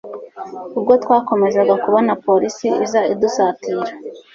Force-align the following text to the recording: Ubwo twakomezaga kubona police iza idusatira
Ubwo 0.77 0.93
twakomezaga 1.03 1.73
kubona 1.83 2.11
police 2.25 2.67
iza 2.85 3.01
idusatira 3.13 3.91